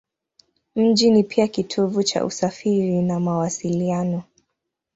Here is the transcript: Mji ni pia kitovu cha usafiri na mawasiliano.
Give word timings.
Mji 0.75 1.11
ni 1.11 1.23
pia 1.23 1.47
kitovu 1.47 2.03
cha 2.03 2.25
usafiri 2.25 3.01
na 3.01 3.19
mawasiliano. 3.19 4.23